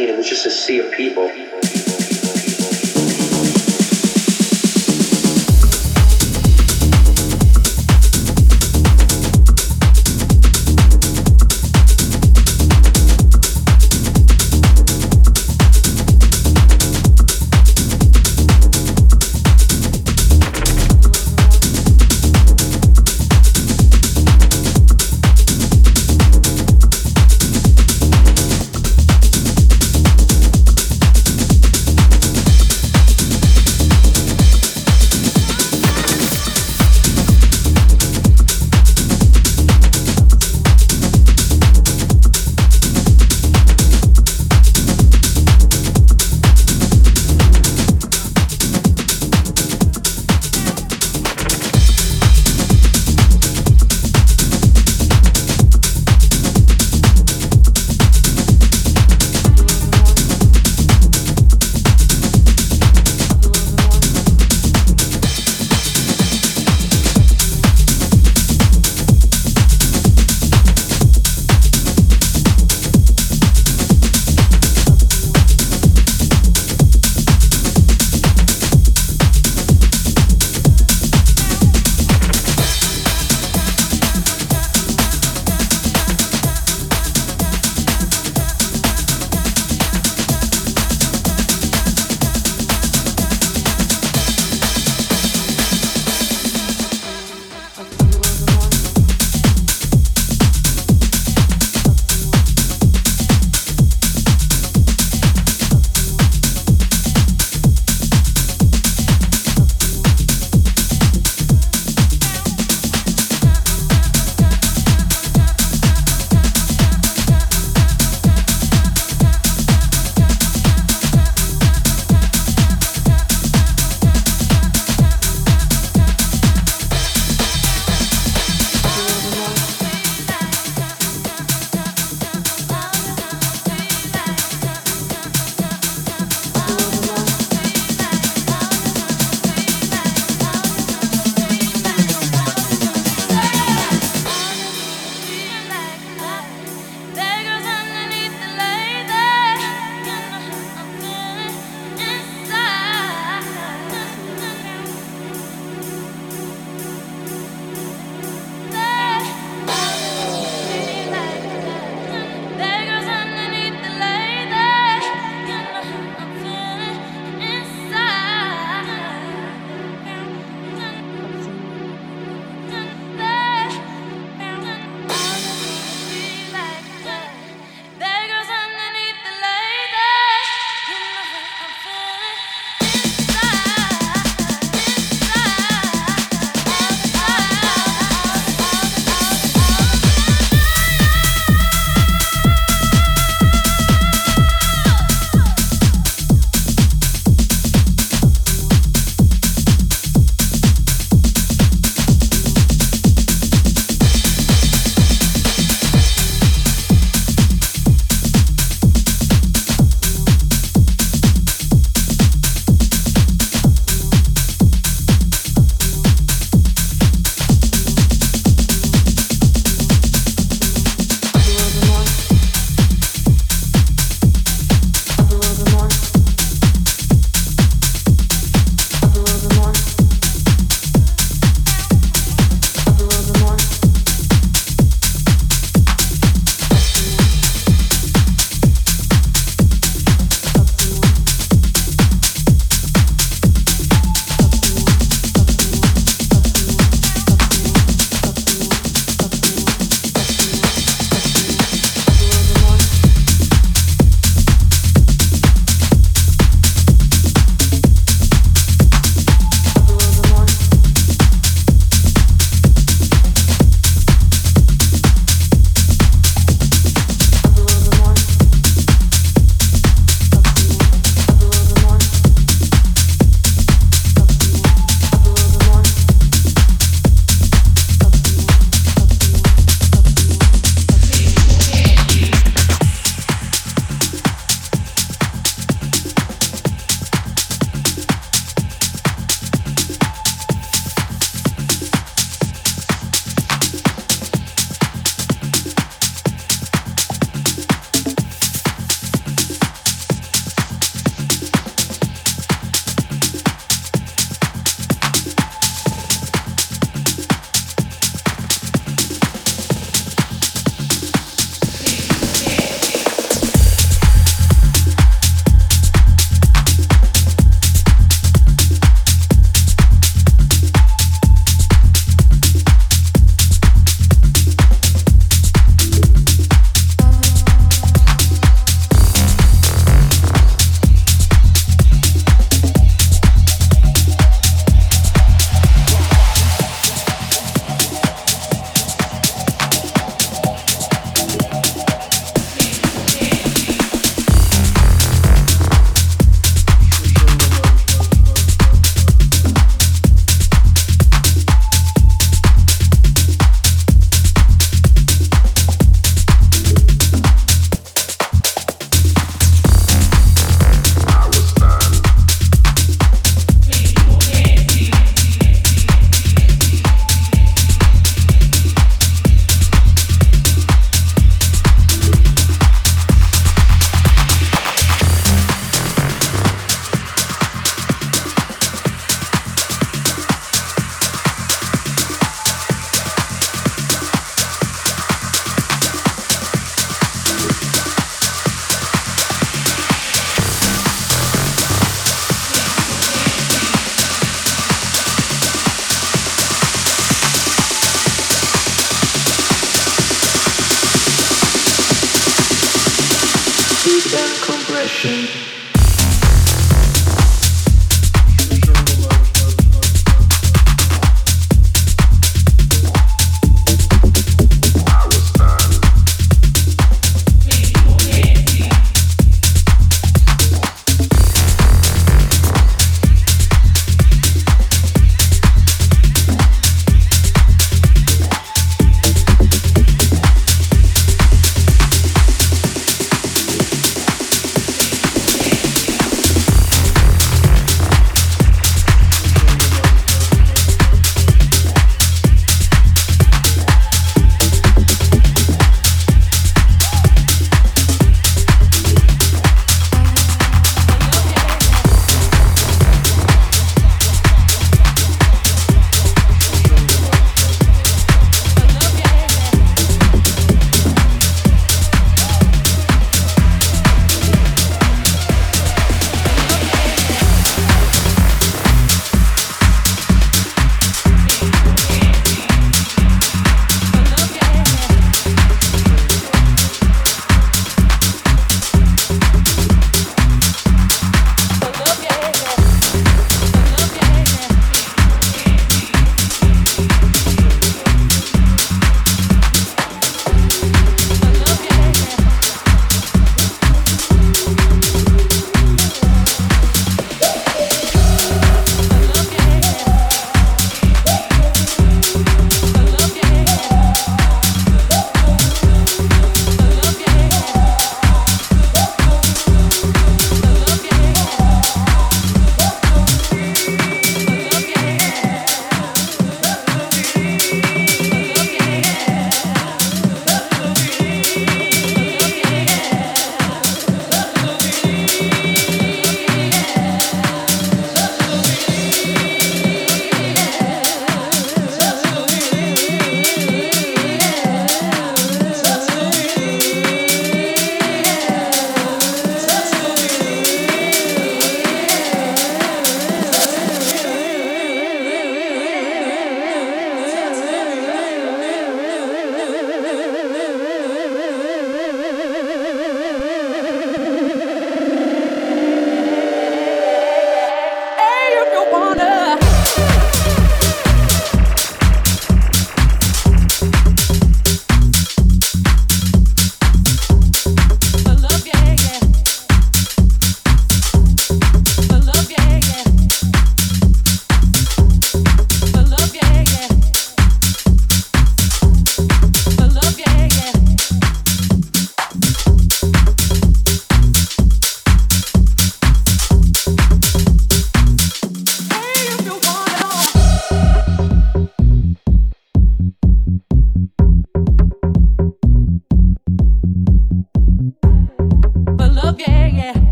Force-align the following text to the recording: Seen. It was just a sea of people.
Seen. 0.00 0.08
It 0.08 0.16
was 0.16 0.28
just 0.30 0.46
a 0.46 0.50
sea 0.50 0.78
of 0.78 0.92
people. 0.92 1.30